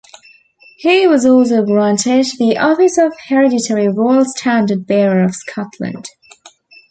[0.77, 6.07] He was also granted the office of Hereditary Royal Standard-Bearer of Scotland.